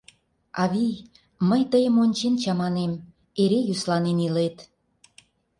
[0.63, 0.95] Авий,
[1.49, 2.91] мый тыйым ончен чаманем,
[3.41, 4.57] эре йӧсланен илет...